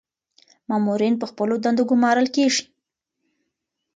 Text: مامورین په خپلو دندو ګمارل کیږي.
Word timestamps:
مامورین 0.69 1.13
په 1.21 1.25
خپلو 1.31 1.55
دندو 1.63 1.83
ګمارل 1.91 2.27
کیږي. 2.35 2.63